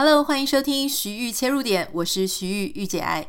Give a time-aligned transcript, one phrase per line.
[0.00, 3.26] Hello，欢迎收听徐玉切入点，我是徐玉玉姐爱。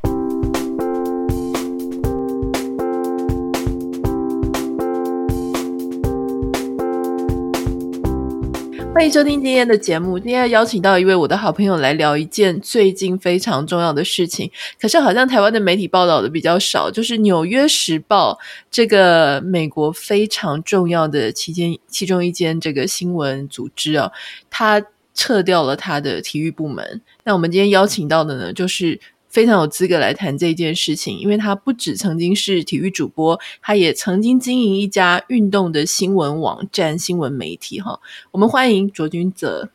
[8.93, 10.19] 欢迎收听今天的节目。
[10.19, 14.51] 今天要邀请到一位我的好朋友来聊一件最近非常重要的事情。
[14.79, 18.33] 可是好像台湾的媒体报道的比较少，就是《纽约时报》
[18.69, 24.11] 这个美国非常重要的期间其中一间这个新闻组织啊，
[24.51, 24.79] 它。
[25.13, 27.01] 撤掉了他的体育部门。
[27.23, 37.79] 那我们今天邀请到的呢，就是非常有资格来谈这件事情，因为他不止曾经是体育主播，他也曾经经营一家运动的新闻网站、新闻媒体。
[37.79, 37.99] 哈，
[38.31, 39.69] 我们欢迎卓君泽。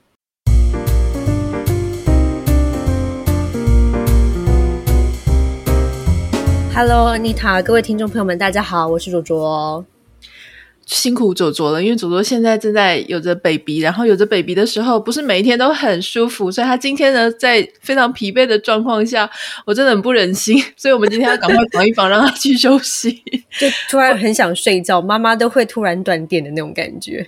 [6.75, 9.87] Hello，Anita，各位听众朋友们，大家好，我是卓卓。
[10.87, 19.29] 辛苦左左了，因为左左现在正在有着 baby，然后有着 baby 的时候，不是每一天都很舒服，所以他今天呢，在非常疲惫的状况下，
[19.65, 23.23] 我真的很不忍心， 所以我们今天要赶快防一防，让他去休息。
[23.59, 27.27] 就 突然很想睡觉，妈妈都会突然断电的那种感觉。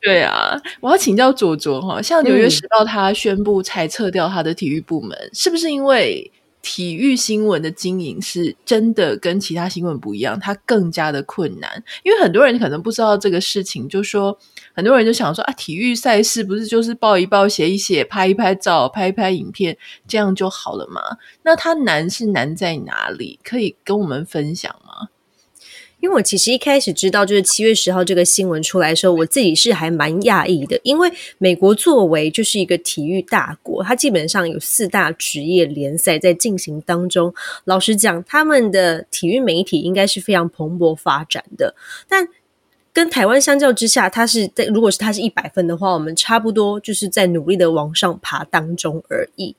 [0.00, 6.30] 对啊，我要请教左左哈，像《纽约时报》他宣布裁撤掉他的体育部门，嗯、是不是因为？
[6.64, 11.70] 体育新闻的经营是真的跟其他新闻不一样，它更加的困难。
[12.02, 14.36] 因为很多人可能不知道这个事情，就说
[14.72, 19.76] 很多人就想说啊，体育赛事不是就是报一报、写一写、拍一拍照、拍一拍影片，
[20.08, 21.02] 这样就好了吗？
[21.42, 23.38] 那它难是难在哪里？
[23.44, 25.10] 可以跟我们分享吗？
[26.04, 30.78] 因为我其实一开始知道就是七月十号这个新闻出来的时候，我自己是还蛮讶异的。
[30.82, 37.32] 因为美国作为就是一个体育大国，它基本上有四大职业联赛在进行当中。
[37.64, 41.74] 老实讲，他们的体育媒体应该是非常蓬勃发展的。
[42.06, 42.28] 但
[42.92, 49.56] 跟台湾相较之下，它是在如果是它是一百分的话，我们差不多就是在努力的往上爬当中而已。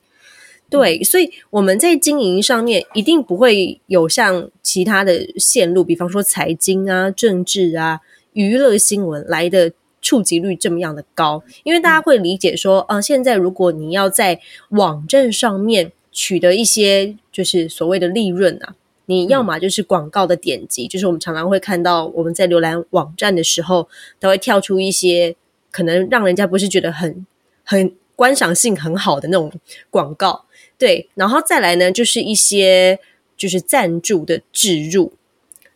[0.68, 8.00] 对，所以我们在经营上面一定不会有像其他的线路，比方说财经啊、政治啊、
[8.32, 9.72] 娱乐新闻来的
[10.02, 11.42] 触及率这么样的高。
[11.62, 14.40] 因为大家会理解说，啊、呃，现在如果你要在
[14.70, 18.74] 网站上面取得一些就是所谓的利润啊，
[19.06, 23.88] 你要么就是广告的点击，就是我们常常会看到我们在浏览网站的时候，
[24.18, 25.36] 它会跳出一些
[25.70, 27.24] 可能让人家不是觉得很
[27.62, 29.52] 很观赏性很好的那种
[29.90, 30.45] 广告。
[30.78, 32.98] 对，然后再来呢，就是一些
[33.36, 35.12] 就是赞助的置入，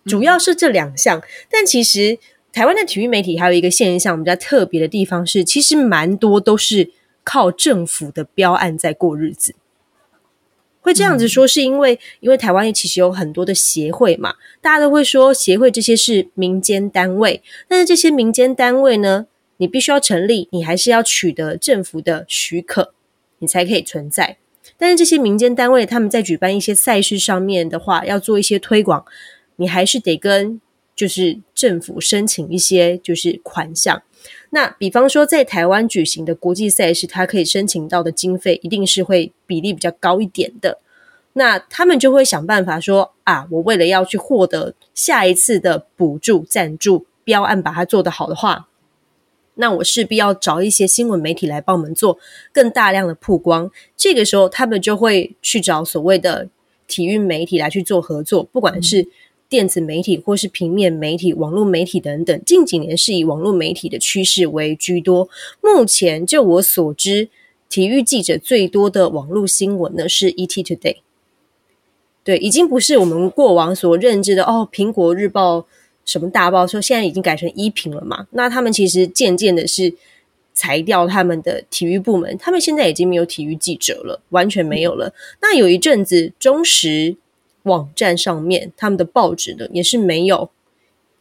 [0.05, 1.23] 主要是这两项。
[1.51, 2.19] 但其实
[2.53, 6.91] 台湾的体育媒体还有一个现象比较特别的地方是，其实蛮多都是
[7.25, 9.55] 靠政府的标案在过日子。
[10.83, 19.27] 会这样子说，是因为、因为台湾其实有很多的协会嘛，大家都会说协会这些是民间单位，但是这些民间单位呢，
[19.59, 22.95] 你必须要成立，你还是要取得政府的许可，
[23.41, 24.39] 你才可以存在。
[24.77, 29.05] 但是这些民间单位，他们在举办一些赛事上面的话，要做一些推广，
[29.57, 30.61] 你还是得跟
[30.97, 34.03] 就是政府申请一些就是款项。
[34.51, 40.79] 那比方说在台湾举行的国际赛事，它可以申请到的经费一定是会比例比较高一点的。
[41.35, 48.67] 那他们就会想办法说啊，我为了要去获得下一次的补助、赞助、标案，把它做得好的话。
[49.61, 52.19] 那我势必要找一些新闻媒体来帮我们做
[52.51, 56.49] 更大量的曝光，这个时候他们就会去找所谓的
[56.89, 59.07] 体育媒体来去做合作，不管是
[59.49, 62.43] 电子媒体或是平面媒体、网络媒体等等。
[62.45, 65.29] 近几年是以网络媒体的趋势为居多。
[65.61, 67.29] 目前就我所知，
[67.69, 70.97] 体育记者最多的网络新闻呢是 ET Today，
[72.25, 75.67] 对，已经不是我们过往所认知的哦，苹果日报。
[76.05, 78.27] 什么大报说现在已经改成一评了嘛？
[78.31, 79.95] 那他们其实渐渐的是
[80.53, 85.15] 裁掉他们的体育部门，他们现在已经没有体育记者了，完全没有了。
[85.41, 87.17] 那有一阵子中时
[87.63, 90.51] 网站上面他们的报纸呢也是没有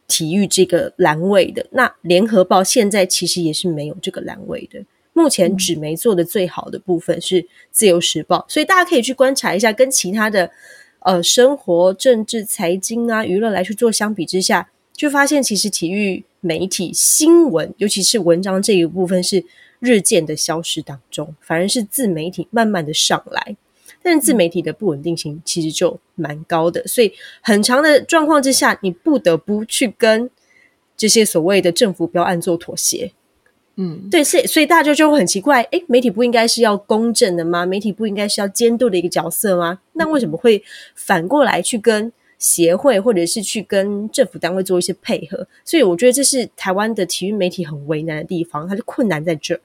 [0.08, 1.68] 体育这个栏位的。
[1.72, 4.84] 那联合报现在其实也是没有这个栏位的。
[5.14, 10.50] 目前纸媒做的最好的部分是自由时报，所以大家可以去观察一下，跟其他的
[11.00, 14.70] 呃生活、政治、财经啊、娱乐来去做相比之下。
[14.94, 19.46] 就发现，其实体育媒体新闻，尤其是文章这一部分，是
[19.80, 23.56] 日渐的消失当中，反而是自媒体慢慢的上来。
[24.04, 30.30] 但是自媒体的不稳定性其实就蛮高的，所以很长的状况之下，你不得不去跟
[30.98, 33.14] 这些所谓的政府标案做妥协。
[33.82, 37.66] 嗯，对，所以所以大家就会很奇怪，诶，媒体不应该是要公正的吗？
[37.66, 39.80] 媒体不应该是要监督的一个角色吗？
[39.94, 40.62] 那为什么会
[40.96, 49.58] 反过来去跟协会或者是去跟政府单位做一些配合，所以我觉得这是台湾的体育媒体很为难的地方，它的困难在这。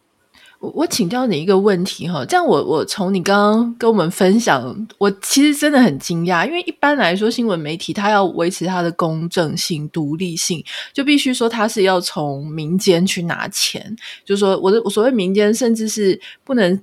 [0.74, 13.94] 我请教你一个问题哈，这样我我从你刚刚跟我们分享，我其实真的很惊讶，因为一般来说新闻媒体它要维持它的公正性、独立性，就必须说它是要从民间去拿钱，
[14.24, 16.80] 就是说我的我所谓民间，甚至是不能。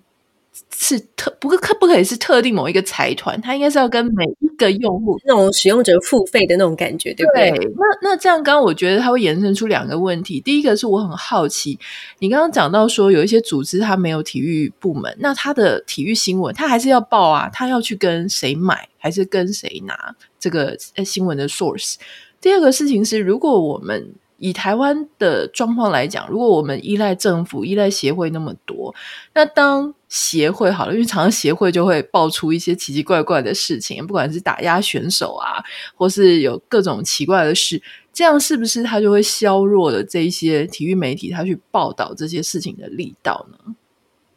[0.73, 7.51] 是特不可不可以是特定某一个财团，它应该是要跟每一个用户那种使用者付费的那种感觉，对不对？
[7.51, 10.41] 对，那那这样，刚刚我觉得它会延伸出两个问题。
[10.41, 11.79] 第一个是我很好奇，
[12.19, 20.75] 你刚刚讲到说有一些组织它没有体育部门，那它的体育新闻它还是要报啊，它要去跟谁买，还是跟谁拿这个
[21.05, 21.95] 新闻的 source？
[22.41, 28.93] 第二个事情是，如果我们以台湾的状况来讲，如果我们依赖政府、依赖协会那么多，
[29.35, 35.63] 那当协会好了，因为常常协会就会爆出一些奇奇怪怪的事情，不管是打压选手啊，
[35.95, 37.79] 或是有各种奇怪的事，
[38.11, 43.75] 这样是不是他就会削弱了这一些体育媒体他去报道这些事情的力道呢？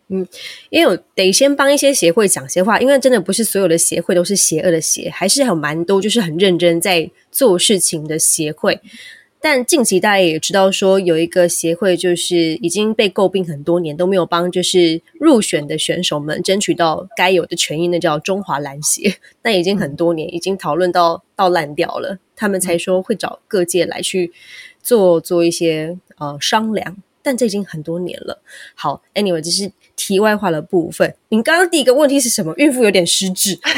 [0.08, 0.28] 嗯，
[0.68, 8.78] 因为得先帮一些协会讲些话，因为真的不是所有的协会都是邪恶的协，还是有蛮多就是很认真在做事情的协会。
[9.44, 19.16] 但近期大家也知道，说有一个协会就是已经被诟病很多年，都没有帮就是入选的选手们争取到该有的权益，那叫中华篮协。
[19.42, 24.32] 那已经很多年，已经讨论到到烂掉了，他们才说会找各界来去
[24.82, 26.96] 做做一些呃商量。
[27.22, 28.40] 但这已经很多年了。
[28.74, 31.14] 好，Anyway，这是题外话的部分。
[31.28, 32.54] 你刚刚第一个问题是什么？
[32.56, 33.58] 孕妇有点失智。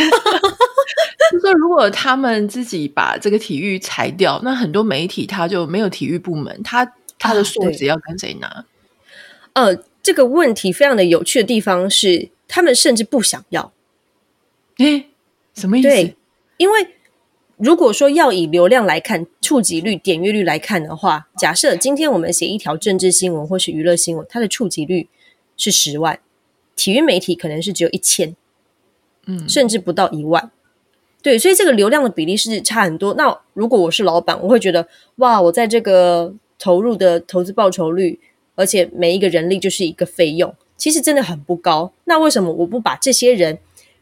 [1.46, 8.64] 就说如果他们自己把这个体育裁掉，那很多媒体他就没有体育部门，他他的数字要跟谁拿？
[9.52, 13.72] 呃，这个问题非常的有趣的地方是，他们甚至不想要。
[14.78, 15.06] 诶，
[15.54, 15.88] 什么意思？
[15.88, 16.16] 对，
[16.56, 16.88] 因为
[17.56, 25.08] 如果说要以流量来看，触及率、点阅率来看的话，假设今天我们写一条政治新闻或是娱乐新闻，它的触及率
[25.56, 26.18] 是十万，
[26.74, 28.34] 体育媒体可能是只有一千，
[29.26, 30.50] 嗯，甚至不到一万。
[31.26, 33.12] 对，所以这个流量的比例是差很多。
[33.14, 34.86] 那如果我是老板，我会觉得
[35.16, 38.20] 哇，我在这个投入的投资报酬率，
[38.54, 41.92] 而且每一个人力就是一个费用，其实真的很不高。
[42.04, 43.58] 那为什么我不把这些人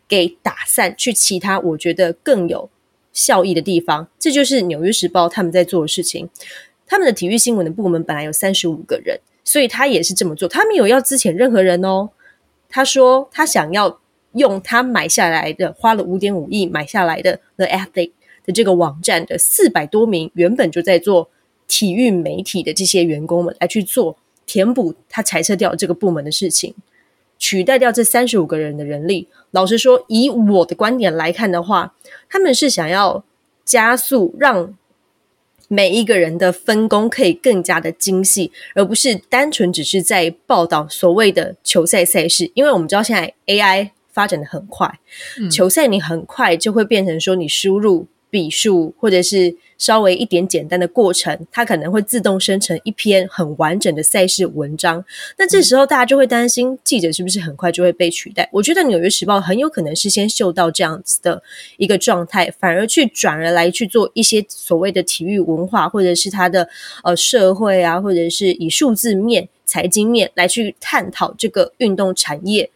[0.06, 2.68] 给打散去其他我觉得更有
[3.14, 4.06] 效益的地方？
[4.18, 6.28] 这就是《纽约时报》他们在做的事情。
[6.86, 10.46] 他们的体育新闻的部门本来有三十五个人，所以他也是这么做。
[10.46, 12.10] 他没有要资遣任何人哦。
[12.68, 13.98] 他说他想要。
[14.34, 18.12] 用他买下来的，花了五点五亿买下来的 The Athletic
[18.44, 21.30] 的这个网站的四百多名原本就在做
[21.66, 26.74] 体育媒体的这些员工们来去做填补他裁撤掉这个部门的事情，
[27.38, 29.28] 取代掉这三十五个人的人力。
[29.52, 31.94] 老实说，以我的观点来看的话，
[32.28, 33.24] 他们是想要
[33.64, 34.76] 加速让
[35.68, 42.50] 每一个人的分工可以更加的精细，而不是单纯只是在报道所谓的球赛赛事。
[42.54, 43.90] 因为我们知道现在 AI。
[44.14, 45.00] 发展的很快，
[45.50, 55.04] 球赛你很快就会变成说，你输入笔数或者是稍微一点简单的过程，它可能会自动生成一篇很完整的赛事文章。
[55.36, 58.48] 那这时候大家就会担心，记者是不是很快就会被取代？
[58.52, 61.42] 我觉得《纽约时报》很有可能是先嗅到这样子的
[61.76, 66.68] 一个状态，反而去转而来去做一些所谓的体育文化，或者是它的
[67.02, 72.70] 呃社会啊，或者是以数字面、财经面来去探讨这个运动产业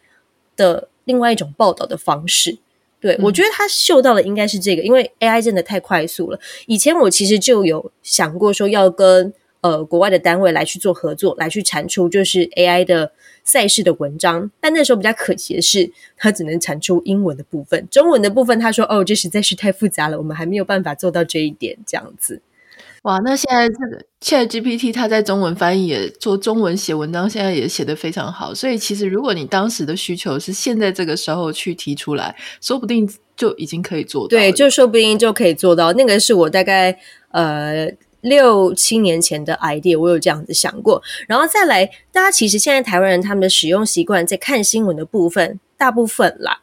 [0.57, 0.88] 的。
[1.09, 2.59] 另外一种报道的方式，
[3.01, 6.39] 对，我觉得他嗅到的应该是这个，因为 AI 真的太快速了。
[6.67, 13.11] 以前我其实就有想过说要跟呃国外的单位来去做合作，来去产出就是 AI 的
[13.43, 22.39] 赛事的文章，但那时候比较可惜的是，它只能产出英文的部分，中文的部分他说哦，这实在是太复杂了，我们还没有办法做到这一点，这样子。
[23.03, 28.53] 哇，那现在这个 ChatGPT 它在中文翻译也做中文写文章，现在也写得非常好。
[28.53, 34.27] 所以其实如果你当时的需求是现在这个时候去提出来，说不定就已经可以做到。
[34.29, 35.93] 对，就说不定就可以做到。
[35.93, 36.99] 那个是我大概
[37.31, 37.89] 呃
[38.19, 41.01] 六七年前的 idea，我有这样子想过。
[41.25, 46.59] 然后再来，大家其实现在台湾人他们的使用习惯，在看新闻的部分，大部分啦，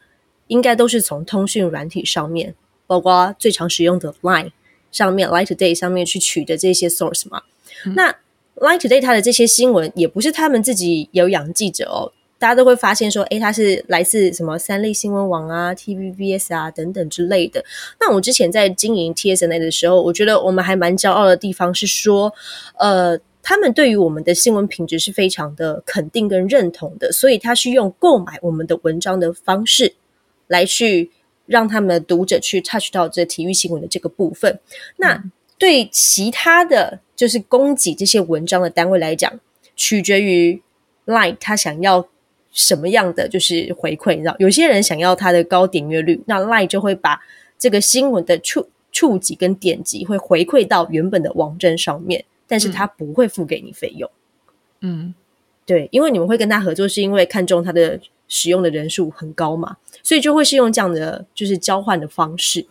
[0.49, 2.55] 应该都是从通讯软体上面，
[2.87, 4.51] 包括最常使用的 Line。
[4.93, 7.43] 上面 Light Today 上面去取的这些 source 嘛，
[7.85, 8.11] 嗯、那
[8.57, 17.63] Line Today 它的这些新闻也不是他们自己有养记者哦，大家都会发现说，诶，它是来自什么三立新闻网啊、TVBS 啊等等之类的。
[18.01, 22.33] 那我之前在经营 TSNA 的时候，我觉得我们还蛮骄傲的地方是说，
[22.79, 29.95] 呃，他们对于我们的新闻品质是非常的肯定跟认同的，所以他是用购买我们的文章的方式
[30.47, 31.11] 来去。
[31.47, 34.59] 让他们的读者去 touch 到这体育新闻的这个部分。
[34.97, 35.23] 那
[35.59, 39.41] 对其他的就是供给这些文章的单位来讲，
[39.75, 40.61] 取决于
[41.07, 42.09] Line 他想要
[42.53, 44.15] 什么样的就是回馈？
[44.15, 47.21] 你知道，有些人想要他的高点阅率，那 LINE 就会把
[47.59, 54.11] 这个新闻的触触及跟点击会回馈到原本的网站上面，但是他不会付给你费用。
[54.81, 55.15] 嗯，
[55.65, 62.67] 对，因为你们会跟他合作，是因为看中他的使用的人数很高嘛，所以就会是用这样的就是交换的方式，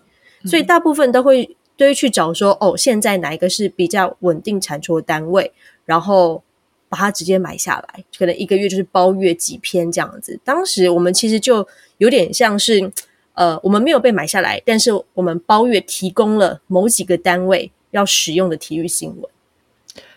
[0.46, 5.52] 所以大部分都会都会去找说，哦，现在哪一个是比较稳定产出的单位，
[5.86, 6.44] 然后
[6.90, 10.40] 把它直接买下来，可能一个月就是包月几篇这样子。
[10.44, 12.92] 当时我们其实就有点像是，
[13.34, 19.30] 呃，我们没有被买下来，但是我们包月提供了某几个单位要使用的体育新闻。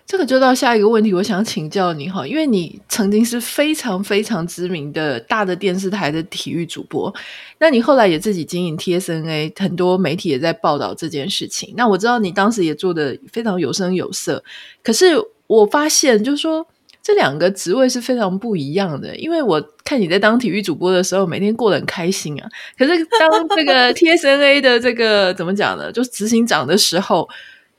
[0.08, 7.14] 这个就到下一个问题，我想请教你哈，因为你曾经是非常非常知名的大的电视台的体育主播，
[7.58, 11.74] 那你后来也自己经营 TSNA，很多媒体也在报道这件事情。
[11.76, 14.42] 那我知道你当时也做得非常有声有色，
[14.82, 15.14] 可是
[15.46, 16.66] 我发现就是说
[17.02, 22.48] 这两个职位是非常不一样的，因为我看你在当体育主播的时候，每天过得很开心啊，
[22.78, 27.28] 可是当这个 TSNA 的这个怎么讲呢，就是执行长的时候。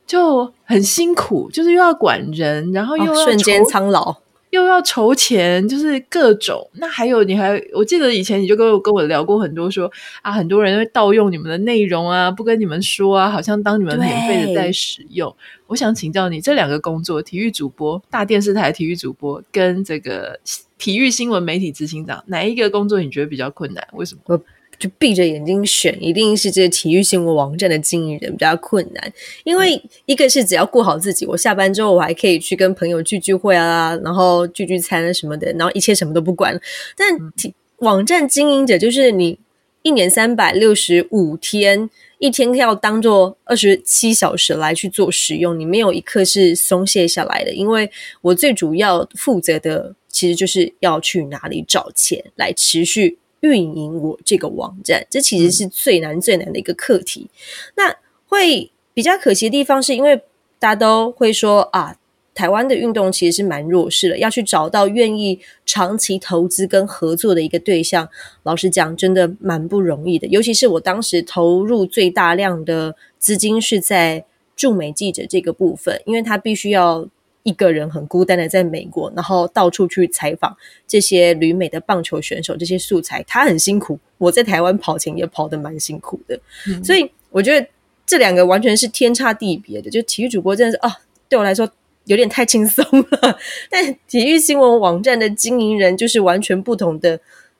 [0.09, 4.15] 就很辛苦，就是又要管人，然后又要、哦、瞬间苍老，
[4.49, 6.67] 又要筹钱，就是各种。
[6.73, 15.31] 那还有，你还我记得以前你就跟我跟我聊过很多说，说啊，很多人会盗用你们的内容啊，不跟你们说啊，好像当你们免费的在使用。
[15.67, 20.39] 我想请教你，这两个工作，体育主播、大电视台体育主播，跟这个
[20.79, 23.87] 体育新闻媒体执行长，哪一个工作你觉得比较困难？
[23.93, 24.41] 为什么？
[24.79, 36.59] 就闭着眼睛选，一定是这些体育新闻网站的经营人比较困难，因为一个是只要顾好自己，我下班之后我还可以去跟朋友聚聚会啊，然后聚聚餐啊什么的，然后一切什么都不管。
[36.95, 39.37] 但体网站经营者就是你
[39.83, 47.53] 一年三百六十五天，一天要当做二十七小时来去做使用，你没有一刻是松懈下来的。
[47.53, 53.18] 因为我最主要负责的其实就是要去哪里找钱来持续。
[53.41, 57.29] 运营我这个网站，这其实是最难最难的一个课题。
[57.29, 57.95] 嗯、那
[58.27, 60.17] 会比较可惜的地方，是因为
[60.59, 61.95] 大家都会说啊，
[62.35, 68.09] 台湾的运动其实是蛮弱势的，要去找到愿意长期投资跟合作的一个对象，
[68.43, 70.27] 老实讲，真的蛮不容易的。
[70.27, 77.07] 尤其是我当时投入最大量的资金是在驻美记者这个部分，因为他必须要。
[77.43, 80.55] 一个人很孤单的在美国，然后到处去采访
[80.85, 83.97] 这些旅美的棒球选手，这些素材他很辛苦。
[84.17, 87.65] 我在台湾跑前也跑得蛮辛苦的，嗯、所以我觉得
[88.05, 89.89] 这两个完全是天差地别的。
[89.89, 90.93] 就体育主播真的是啊，
[91.29, 91.67] 对我来说
[92.03, 93.37] 有点太轻松了。
[93.69, 97.19] 但体育新闻网站的经营人就是完全不同的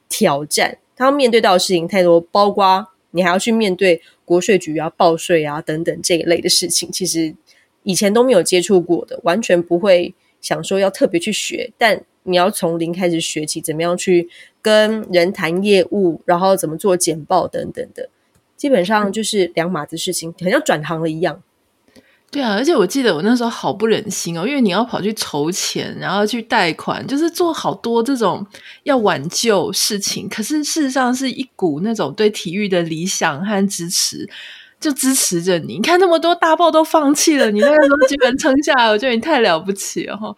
[0.10, 7.34] 挑战，他要面对到的事情太多，包括你还要去面对国税局啊、报税啊等等这一类的事情，其实。
[7.84, 14.30] 以前都没有接触过的，完全不会想说要特别去学，但你要从零开始学起，怎么样去
[14.62, 18.10] 跟人谈业务，然后怎么做简报等等的，
[18.56, 21.42] 基本上就是两码子事情，好像转行了一样。
[22.32, 28.46] 对啊，而且我记得我那时候好不忍心哦，因为你要跑去筹钱，然后去贷款，就是做好多这种
[28.84, 34.30] 要挽救事情，可是事实上是一股那种对体育的理想和支持。
[34.80, 40.34] 就支持着你，你看那么多大报都放弃了，你那个时候基本撑下来，我觉得你太了不起了哈！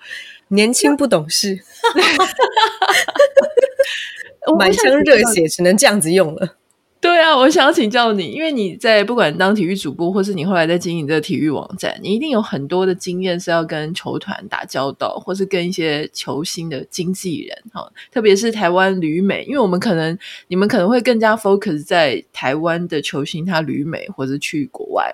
[0.49, 1.59] 年轻不懂事，
[4.57, 6.55] 满腔热血只能这样子用了。
[7.01, 20.15] 对啊，我想请教你，因为你在不管当体育主播，或是你后来在经营这个体育网站，你一定有很多的经验是要跟球团打交道，或是跟一些球星的经纪人哈，特别是台湾旅美，因为我们可能
[20.47, 25.11] 你们可能会更加 focus 在台湾的球星他旅美或者去国外。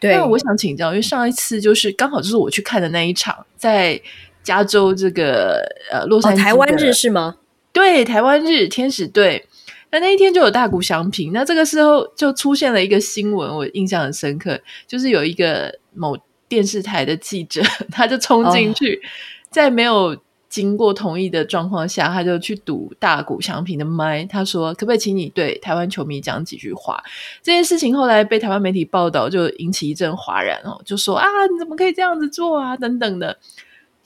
[0.00, 4.00] 对，那我想请教，因为上一次就是刚好就是我去看的那一场，在
[4.42, 7.36] 加州这个呃洛杉矶、哦、台湾日是吗？
[7.70, 9.44] 对，台湾日天使队。
[9.90, 16.16] 那那一天就有大谷翔平，那这个时候就出现了一个新闻，我印象很深刻，就是有一个某
[16.48, 19.04] 电视台的记者， 他就冲进去，oh.
[19.50, 20.16] 在没有
[20.48, 27.02] 经过同意的状况下，他就去堵大谷翔平的麦，他说：“可不可以请你对台湾球迷讲几句话？”
[27.42, 33.38] 这件事情后来被台湾媒体报道，就引起一阵哗然哦，就说：“啊，你怎么可以这样子做啊？”等等的。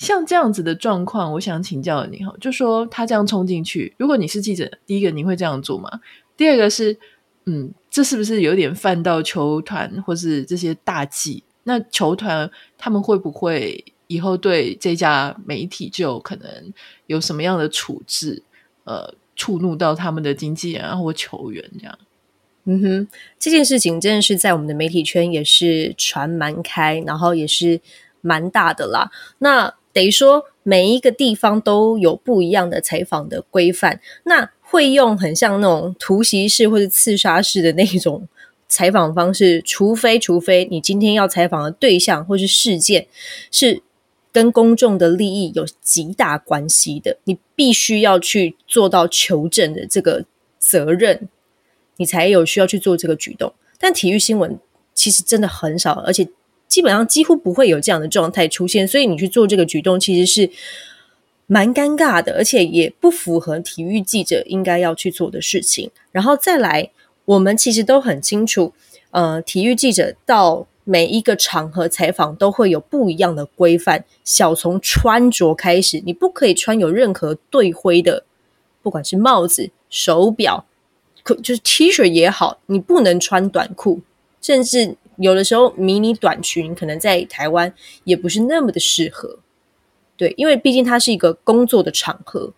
[0.02, 5.88] 像这样子的状况，我想请教你哈，就说他这样冲进去，如果你是记者，第一个你会这样做吗？
[6.36, 6.98] 第二个是，
[7.44, 11.44] 嗯，这是不是有点犯到球团或是这些大忌？
[11.62, 16.72] 那球团他们会不会以后对这家媒体就可能
[17.06, 18.42] 有什么样的处置？
[18.82, 21.96] 呃，触怒到他们的经纪人或球员这样？
[22.64, 27.80] 嗯哼，这件事情真的是在我们的媒体圈也是传蛮开，然后也是
[28.20, 29.08] 蛮大的啦。
[29.38, 34.00] 那等于说每一个地方都有不一样的采访的规范。
[34.24, 38.26] 那会用很像那种突袭式或者刺杀式的那种
[38.68, 43.06] 采访方式，除非除非你今天要采访的对象或是事件
[43.50, 43.82] 是
[44.32, 50.24] 跟公众的利益有极大关系的，你必须要去做到求证的这个
[50.58, 51.28] 责任，
[51.98, 53.52] 你才有需要去做这个举动。
[53.78, 54.58] 但体育新闻
[54.94, 56.26] 其实真的很少，而且
[56.72, 60.50] 基本上几乎不会有这样的状态出现，所以你去做这个举动其实是
[61.46, 65.90] 蛮尴尬的，而且也不符合体育记者应该要去做的事情。
[66.10, 66.90] 然后再来，
[67.26, 68.72] 我们其实都很清楚，
[69.10, 74.06] 呃，体育记者到每一个场合采访都会有不一样的规范。
[74.24, 78.24] 小从穿着开始，你不可以穿有任何队徽的，
[78.80, 80.64] 不管是帽子、手表，
[81.22, 84.00] 可就是 T 恤也好，你不能穿短裤，
[84.40, 87.72] 甚至有的时候迷你短裙，可能在台湾
[88.04, 89.38] 也不是那么的适合。
[90.16, 92.52] 对，因为毕竟它是一个工作的场合，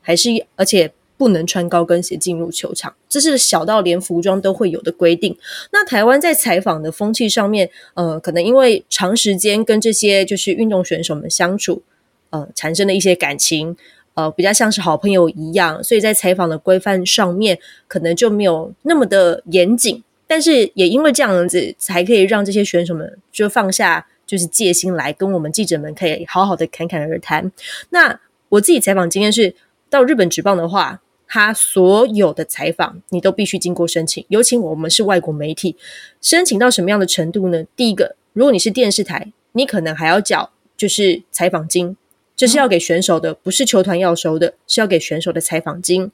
[0.00, 5.36] 还是而且不能穿高跟鞋进入球场，这是小到连服装都会有的规定。
[5.72, 11.82] 那台湾在采访的风气上面，呃，可能因为长时间跟这些就是运动选手们相处，
[12.30, 13.76] 呃，产生了一些感情，
[14.14, 20.02] 呃，比较像是好朋友一样，所以在采访的规范上面，可能就没有那么的严谨。
[20.26, 24.06] 但是也因为这样子，才可以让这些选手们就放下。
[24.26, 27.52] 就是戒心来跟我们记者们可以好好的侃侃而谈。
[27.90, 29.54] 那我自己采访经验是，
[29.90, 34.24] 到日本职棒的话，他所有的采访你都必须经过申请。
[34.28, 35.76] 尤其我们是外国媒体，
[36.22, 37.64] 申请到什么样的程度呢？
[37.76, 41.94] 第一个，如果你是电视台，你可能还要缴就是采访金，
[42.34, 46.10] 这是要给选手的，不是球团要收的，是要给选手的采访金。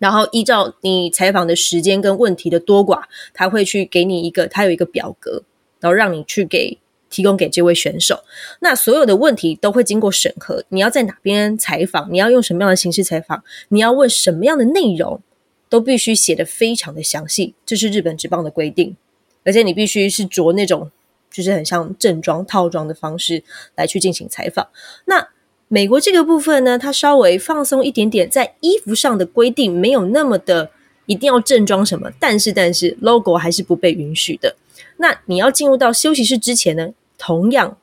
[0.00, 5.44] 然后依照你采访的时间跟问题的多寡，他会去给你一个，他有一个表格，
[5.78, 6.78] 然后让你去给。
[7.12, 8.22] 提供给这位选手，
[8.60, 10.62] 那所有的问题都会经过审核。
[10.68, 12.08] 你要在哪边采访？
[12.12, 13.42] 你要用什么样的形式采访？
[13.70, 15.20] 你要问什么样的内容？
[15.68, 17.56] 都必须写得非常的详细。
[17.66, 18.96] 这是日本职棒的规定，
[19.42, 20.88] 而且你必须是着那种
[21.32, 23.42] 就是很像正装套装的方式
[23.74, 24.68] 来去进行采访。
[25.06, 25.30] 那
[25.72, 30.72] 美国这个部分呢，它稍微放松一点点，在衣服上的规定没有那么的
[31.06, 34.56] 一定要正装什么，但是但是 logo 还是不被允许的。
[34.96, 37.78] 那你要进入到休息室之前呢，同样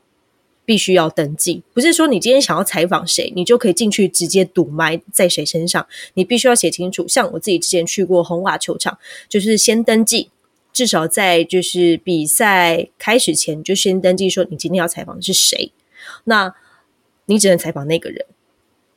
[0.65, 5.87] 必须要登记，不是说你今天想要采访谁，你就可以进去直接堵麦在谁身上。
[6.15, 7.07] 你必须要写清楚。
[7.07, 8.97] 像我自己之前去过红瓦球场，
[9.29, 10.29] 就是先登记，
[10.73, 15.71] 至少在就是比赛开始前就先登记，说你今天要采访的是谁。
[16.25, 16.53] 那
[17.27, 18.25] 你只能采访那个人，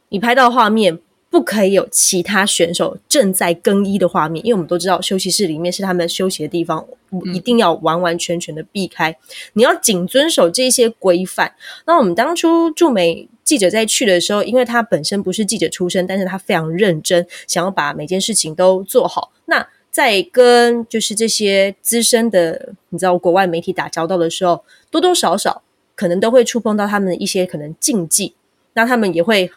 [0.08, 0.98] 你拍到画面。
[1.32, 6.84] 不可以有其他选手正在更衣的画面，因为我们都知道休息室里面是他们休息的地方，
[7.32, 9.16] 一定要完完全全的避开。
[9.52, 11.54] 你要谨遵守这些规范。
[11.86, 19.30] 那我们当初驻美记者在去的时候，因为他本身不是记者出身，但是他非常认真，想要把每件事情都做好。
[19.44, 25.62] 那在跟就是这些资深的，你知道国外媒体打交道的时候，多多少少
[26.00, 28.34] 可能都会触碰到他们的一些可能禁忌，
[28.72, 29.50] 那他们也会。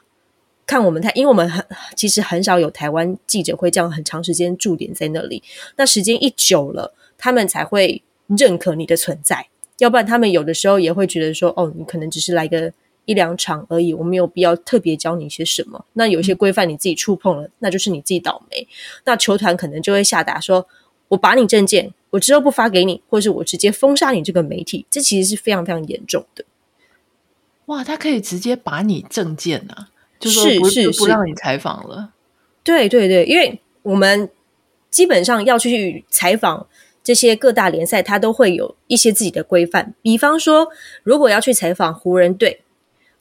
[0.66, 5.44] 看我们台，因为我们很其实很少有台湾记者会这样很长时间驻点在那里。
[5.76, 9.48] 那时间一久了，他们才会认可你的存在。
[9.80, 12.72] 要不然，他们有的时候也会觉得说：“哦，你可能只是来个
[13.04, 18.66] 一两场而已，我没有必要特别教你一些什么。”那有些规范你自己触碰了，那就是你自己倒霉。
[19.04, 20.66] 那球团可能就会下达说
[21.10, 26.46] ：“我把你证件，我之后不发给你，或是我直接封杀你这个媒体。”这其实是非常非常严重的。
[27.68, 29.90] 哇，他可以直接把你证件啊！
[30.20, 32.14] 就是不是不让你采访了？
[32.64, 34.30] 对对对，因为我们
[34.90, 36.68] 基本上要去采访
[37.04, 39.94] 这些各大联赛，它都会有一些自己的规范。
[40.02, 40.70] 比方说，
[41.04, 42.62] 如果要去采访湖人队，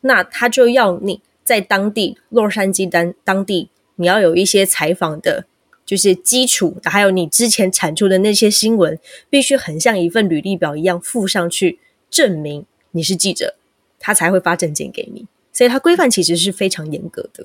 [0.03, 5.47] 那他就要你在当地洛杉矶当当地，你要有一些采访的，
[5.85, 11.79] 就是基础，还有你之前产出的那些新闻，必须很像一份履历表一样附上去，
[12.11, 13.57] 证明你是记者，
[13.99, 15.27] 他才会发证件给你。
[15.53, 17.45] 所以它规范其实是非常严格的。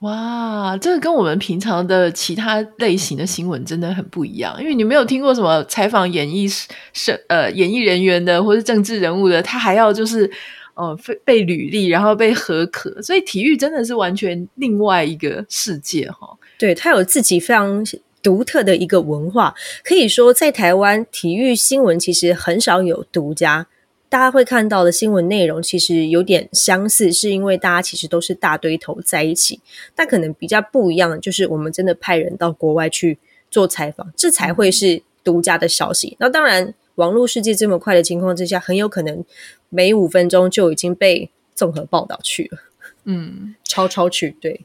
[0.00, 4.54] 哇，这个跟我们平常的其他类型的新闻真的很不一样。
[4.60, 10.30] 因为你没有听过什么采访演艺是呃演艺人员的，或是政治人物的，他还要就是
[10.74, 13.00] 呃被被履历，然后被核可。
[13.00, 16.36] 所以体育真的是完全另外一个世界哈。
[16.58, 17.84] 对，它有自己非常
[18.22, 19.54] 独特的一个文化。
[19.82, 23.66] 可以说，在台湾体育新闻其实很少有独家。
[24.08, 29.60] 大家会看到的新闻内容其实有点相似，是因为大家其实都是大堆头在一起。
[29.92, 33.18] 但可能比较不一样的就是，我们真的派人到国外去
[33.50, 36.16] 做采访，这才会是独家的消息。
[36.20, 39.24] 那当然，网络世界这么快的情况之下，很有可能
[39.68, 42.58] 每五分钟就已经被综合报道去了。
[43.06, 44.60] 嗯， 超超去对。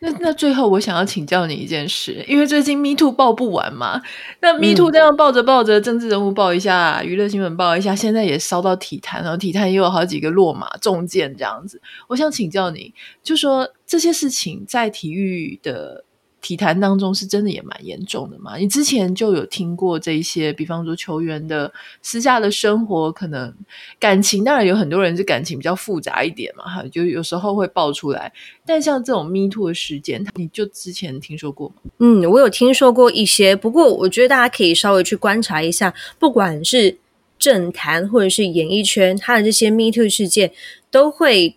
[0.00, 4.02] 那那最后我想要请教你一件事，因为最近 Me Too 报不完嘛，
[4.40, 11.80] 那 Me Too 这样报着报着，政治人物报一下，娱乐新闻报一下，现在也烧到体坛然后，体坛也有好几个落马中箭这样子。
[12.08, 16.04] 我想请教你，就说这些事情在体育的。
[16.44, 18.58] 体坛当中是真的也蛮严重的嘛？
[18.58, 23.50] 你之前就有听过这一些，比方说球员的私下的生活，可能
[23.98, 28.30] 感情，当然有很多人是感情比较复杂一点嘛，哈，就有时候会爆出来。
[28.66, 31.76] 但像这种 Me Too 的事件，你就之前听说过吗？
[32.00, 36.98] 嗯，我有听说过一些，不过我觉得大家可以稍微去观察一下，不管是
[37.38, 40.52] 政坛或者是演艺圈，它的这些 Me Too 事件
[40.90, 41.56] 都会。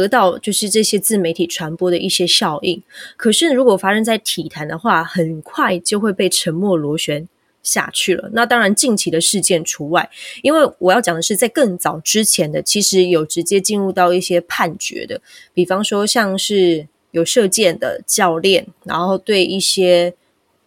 [0.00, 2.82] 得到就是这些自媒体传播的一些效应，
[3.16, 7.28] 可是如果发生在体坛的话，很快就会被沉默螺旋
[7.62, 8.30] 下去了。
[8.32, 10.08] 那当然近期的事件除外，
[10.42, 15.20] 因为我要讲的是在更早之前的，其实有直接进入到一些判决的，
[15.52, 20.14] 比方说像是有射箭的教练，然后对一些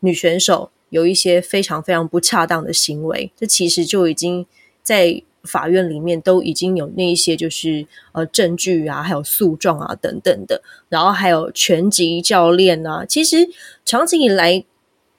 [0.01, 4.45] 女选手有一些非常非常不恰当的行为，这其实就已经
[4.83, 5.23] 在。
[5.45, 13.47] 法院里面都已经有那一些就是呃证据啊，还有诉状啊等等的，然后还有拳击教练啊，其实
[13.85, 14.65] 长期以来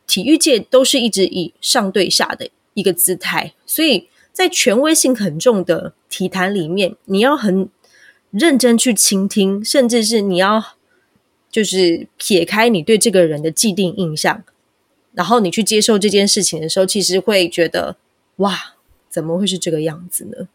[0.06, 7.68] 体育界都是一直以上对下的一个姿态，所以在权威性很重的体坛里面，你要很
[8.30, 10.62] 认真去倾听，甚至是你要
[11.50, 14.44] 就是撇开你对这个人的既定印象，
[15.14, 17.96] 然后你去接受这件事情的时候，其实会觉得
[18.36, 18.75] 哇。
[19.16, 20.46] 怎么会是这个样子呢？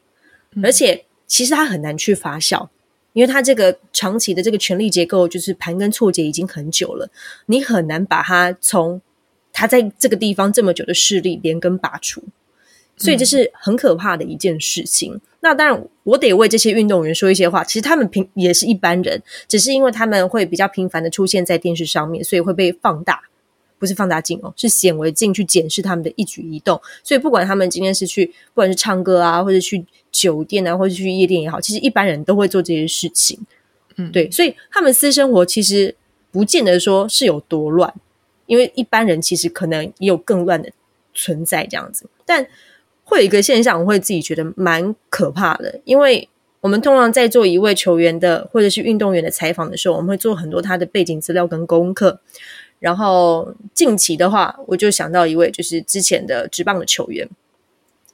[0.62, 2.70] 而且其实它很难去发酵，
[3.14, 7.10] 因为它这个长期的这个权力结构就是盘根错节已经很久了，
[7.48, 9.02] 你很难把它从
[9.52, 12.22] 它在这个地方这么久的势力连根拔除，
[12.98, 15.16] 所以这是很可怕的一件事情。
[15.16, 17.64] 嗯、那当然，我得为这些运动员说一些话。
[17.64, 23.24] 其实他们平也是一般人，只是因为他们会比较频繁的出现在电视上面，所以会被放大。
[23.82, 26.80] 不是放大镜哦，是显微镜去检视他们的一举一动。
[27.04, 33.40] 所以不管他们今天是去，不管是唱歌啊，或者去酒店啊，或者去夜店也好，其实一般人都会做这些事情。
[33.96, 35.96] 嗯，对，所以他们私生活其实
[36.30, 37.92] 不见得说是有多乱，
[38.46, 40.72] 因为一般人其实可能也有更乱的
[41.16, 42.06] 存在这样子。
[42.24, 42.46] 但
[43.04, 46.30] 会有一个现象，我会自己觉得蛮可怕的，因为
[46.62, 52.22] 我们通常在做一位球员的或者是运动员的采访的时候，我们会做很多他的背景资料跟功课。
[52.82, 57.30] 然后近期的话，我就想到一位，就是之前的职棒的球员，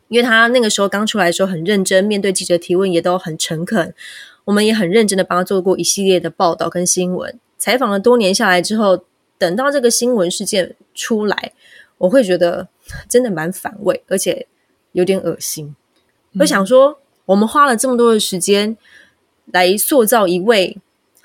[0.10, 3.95] 因为他那个时候刚出来的时候很认真，面对记者提问也都很诚恳，
[4.43, 7.39] 我们也很认真的帮他做过一系列的报道跟新闻。
[7.58, 9.06] 采访了多年下来之后，
[9.38, 11.53] 等到这个新闻事件出来，
[11.99, 12.67] 我会觉得
[13.08, 14.47] 真的蛮反胃，而且
[14.91, 15.73] 有点恶心。
[16.41, 18.75] 我想说，我们花了这么多的时间
[19.45, 20.77] 来塑造一位。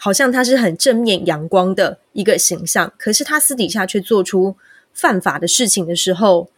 [0.04, 4.56] 好像他是很正面阳光的一个形象，可是他私底下却做出
[4.92, 6.50] 犯法的事情的时候，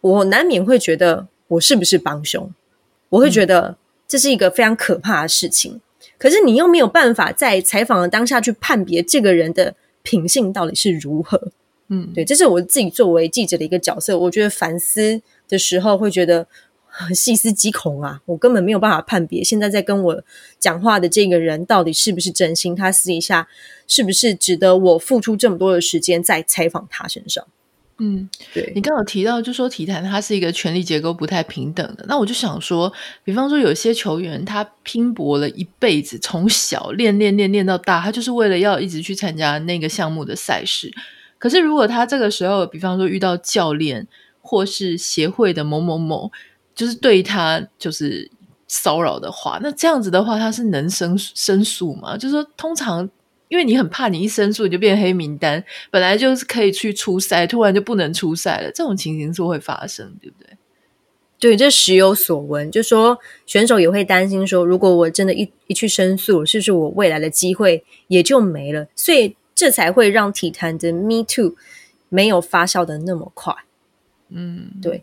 [0.00, 2.54] 我难免会觉得我是不是帮凶？
[3.08, 5.72] 我会觉得这是一个非常可怕的事情。
[5.72, 5.80] 嗯、
[6.18, 11.50] 可是你又没有办法在采访的当下去判别这个人的品性到底是如何。
[11.88, 14.16] 嗯，对，这是我自己作为记者的一个角色。
[14.16, 16.46] 我觉得反思的时候会觉得。
[17.14, 18.20] 细思极恐啊！
[18.26, 20.24] 我根本没有办法判别，现在在跟我
[20.58, 23.48] 讲话的这个人到底是不是真心，他私底下
[23.86, 27.46] 是不是值得我付出这么多的时间在采访他身上？
[28.00, 28.72] 嗯，对。
[28.74, 32.92] 你刚刚有提到，就说体坛它是一个权力结构不太平等的，那我就想说，
[33.24, 40.92] 比方说有些球员他拼搏了一辈子，从小练练练练到大，他就是为了要一直去参加那个项目的赛事。
[41.38, 44.06] 可是如果他这个时候，比方说遇到教练
[44.40, 46.30] 或是协会的某某某。
[46.78, 48.30] 就是对他就是
[48.68, 52.16] 骚扰的话，那这样子的话，他是能申申诉吗？
[52.16, 53.10] 就是说，通常
[53.48, 60.56] 因为你很怕你一申诉你就变黑名单，本来就是可以去出赛，突然就不能出赛了，这种情形是会发生，对不对？
[61.40, 68.86] 对，这时有所闻，就说选手也会担心说，如果我真的一一去申诉，是不是我未来的机会也就没了？
[68.94, 71.56] 所以这才会让体坛的 Me Too
[72.08, 73.52] 没有发酵的那么快。
[74.28, 75.02] 嗯，对。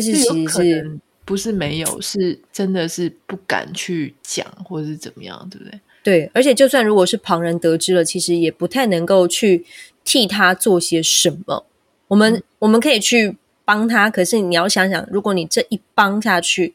[0.00, 5.80] 其实其实是不是没有，是真的是不敢去讲，或者是怎么样，对不对？
[6.02, 9.64] 对，而且就算如果是旁人得知了，其实也不太能够去
[10.04, 11.64] 替他做些什么。
[12.08, 16.74] 我们、嗯、我们可以去帮他，可是你要想想，如果你这一帮下去，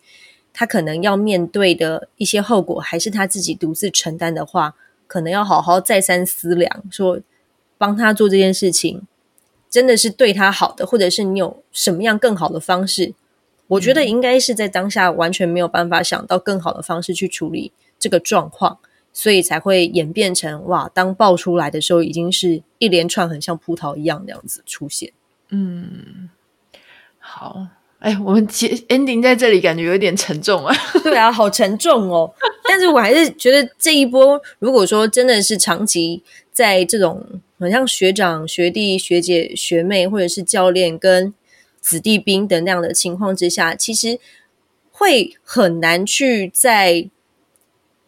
[0.52, 4.74] 他可能要面对的一些后果，还是他自己独自承担的话，
[5.06, 7.20] 可能要好好再三思量，说
[7.78, 9.04] 帮他做这件事情。
[9.70, 13.14] 真的是对他好的，或者是你有什么样更好的方式？
[13.68, 18.80] 我觉得应该是在当下完全没有办法想到更好的方式去处理这个状况，
[19.14, 25.12] 所以才会演变成哇，当爆出来的时候，已经是一连串很像葡萄一样那样子出现。
[25.50, 26.30] 嗯，
[27.20, 27.68] 好，
[28.00, 30.76] 哎，我们结 ending 在这里，感觉有点沉重啊。
[31.04, 32.34] 对啊，好沉重哦。
[32.68, 37.24] 但是我还是觉得这一波，如果说真的是长期在这种
[37.60, 41.34] 很像学长、学弟、学姐、学妹，或者是教练跟
[41.80, 44.20] 子弟兵等那样的情况之下，其实
[44.92, 47.10] 会很难去在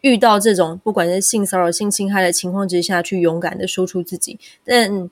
[0.02, 4.40] 遇到这种不管是性骚扰、性侵害的情况之下去勇敢的说出自己。
[4.64, 5.10] 但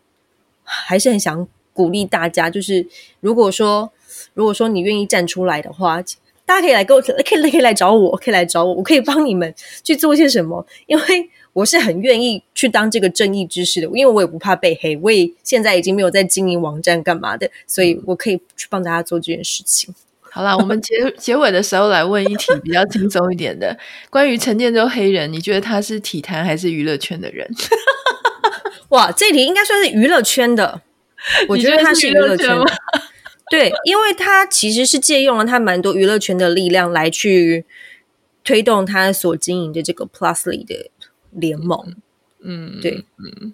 [0.63, 2.87] 还是很想鼓励大家，就是
[3.19, 3.91] 如果说
[4.33, 6.03] 如果说你愿意站出来的话。
[6.45, 19.93] 大家可以来跟我，可以可以来找我，可以来找我，我可以帮你们去做些什么，因为我是很愿意去当这个正义之士的，因为我也不怕被黑，我也现在已经没有在经营网站干嘛的，所以我可以去帮大家做这件事情。
[20.31, 23.77] 好啦，我们结 结尾的时候来问一题比较轻松一点的，
[24.09, 27.49] 关于陈建州黑人，你觉得他是体坛还是娱乐圈的人？
[28.89, 30.81] 哇，这题应该算是娱乐圈的，
[31.49, 32.65] 我觉得他是娱乐圈的。
[33.49, 37.65] 对，因为他其实是借用了他蛮多娱乐圈的力量来去
[38.43, 40.91] 推动他所经营的这个 Plusly 的
[41.31, 41.95] 联盟。
[42.41, 43.53] 嗯，对，嗯，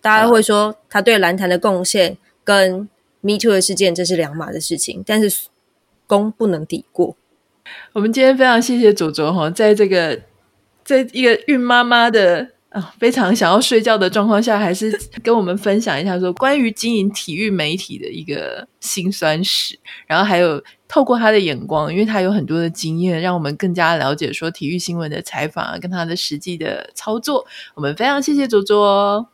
[0.00, 2.88] 大家会说他对篮坛的贡献跟
[3.20, 5.48] Me Too 的事件这是两码的事情，但是
[6.06, 7.16] 功不能抵过。
[7.92, 10.20] 我们今天非常谢谢祖卓哈，在这个
[10.84, 12.50] 在一个孕妈妈的。
[12.70, 27.46] 啊、哦，非常想要睡觉的状况下，还是跟我们分享一下说关于经营体育媒体的一个辛酸史，然后还有透过他的眼光因为他有很多的经验让我们更加了解说体育新闻的采访啊跟他的实际的操作。
[27.76, 29.28] 我们非常谢谢卓卓。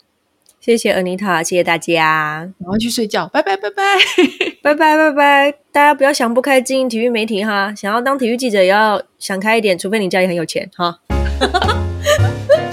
[0.60, 2.52] 谢谢恩妮塔谢谢大家。
[2.58, 3.56] 赶快去睡觉拜拜。
[3.56, 3.82] 拜拜
[4.62, 5.58] 拜拜拜拜。
[5.72, 11.00] 大家不要想不开经营体育媒体哈想要当体育记者也要想开一点除非你家里很有钱哈。